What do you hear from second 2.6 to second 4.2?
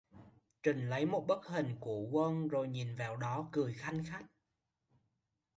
nhìn vào đó cười khanh